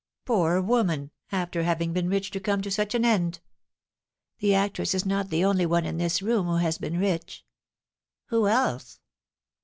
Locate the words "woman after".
0.59-1.61